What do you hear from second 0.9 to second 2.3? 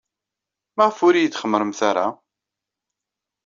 ur iyi-d-txemmremt ara?